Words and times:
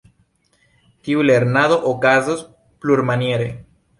Tiu 1.07 1.25
lernado 1.31 1.77
okazos 1.91 2.43
plurmaniere. 2.85 3.49